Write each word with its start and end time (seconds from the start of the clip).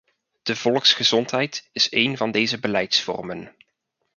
De 0.41 0.55
volksgezondheid 0.55 1.69
is 1.71 1.91
een 1.91 2.17
van 2.17 2.31
deze 2.31 2.59
beleidsvormen. 2.59 3.55